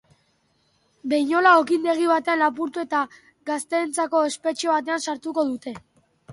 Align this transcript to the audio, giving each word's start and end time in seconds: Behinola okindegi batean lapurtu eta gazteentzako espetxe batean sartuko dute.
Behinola 1.11 1.51
okindegi 1.65 2.07
batean 2.13 2.41
lapurtu 2.45 2.83
eta 2.87 3.03
gazteentzako 3.53 4.25
espetxe 4.33 4.75
batean 4.75 5.09
sartuko 5.09 5.49
dute. 5.55 5.79